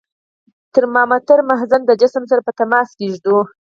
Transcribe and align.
د 0.03 0.03
ترمامتر 0.75 1.39
مخزن 1.49 1.81
د 1.85 1.91
جسم 2.01 2.23
سره 2.31 2.41
په 2.47 2.51
تماس 2.59 2.89
کې 2.97 3.05
ږدو. 3.13 3.37